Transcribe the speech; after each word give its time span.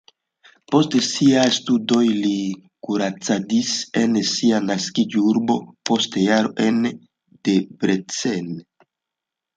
Post 0.73 0.95
siaj 1.07 1.43
studoj 1.57 2.05
li 2.21 2.31
kuracadis 2.87 3.73
en 4.03 4.17
sia 4.31 4.63
naskiĝurbo, 4.71 5.59
post 5.91 6.19
jaro 6.25 6.53
en 6.67 6.81
Debrecen. 7.51 8.53